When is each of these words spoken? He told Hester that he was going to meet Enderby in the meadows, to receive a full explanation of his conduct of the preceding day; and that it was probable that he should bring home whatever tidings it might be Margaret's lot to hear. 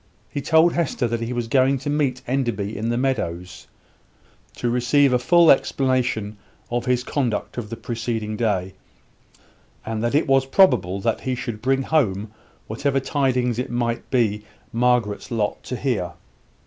He 0.31 0.41
told 0.41 0.73
Hester 0.73 1.07
that 1.07 1.21
he 1.21 1.31
was 1.31 1.47
going 1.47 1.77
to 1.77 1.87
meet 1.91 2.23
Enderby 2.25 2.75
in 2.75 2.89
the 2.89 2.97
meadows, 2.97 3.67
to 4.55 4.67
receive 4.67 5.13
a 5.13 5.19
full 5.19 5.51
explanation 5.51 6.37
of 6.71 6.85
his 6.87 7.03
conduct 7.03 7.55
of 7.59 7.69
the 7.69 7.77
preceding 7.77 8.35
day; 8.35 8.73
and 9.85 10.03
that 10.03 10.15
it 10.15 10.25
was 10.25 10.47
probable 10.47 10.99
that 11.01 11.21
he 11.21 11.35
should 11.35 11.61
bring 11.61 11.83
home 11.83 12.31
whatever 12.65 12.99
tidings 12.99 13.59
it 13.59 13.69
might 13.69 14.09
be 14.09 14.43
Margaret's 14.73 15.29
lot 15.29 15.61
to 15.65 15.75
hear. 15.75 16.13